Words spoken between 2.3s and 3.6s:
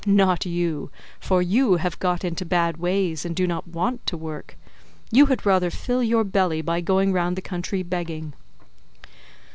bad ways, and do